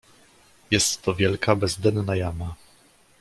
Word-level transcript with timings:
"Jest 0.71 1.01
to 1.01 1.15
wielka, 1.15 1.55
bezdenna 1.55 2.15
jama." 2.15 2.55